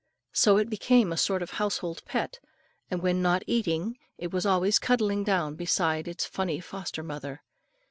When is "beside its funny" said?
5.53-6.59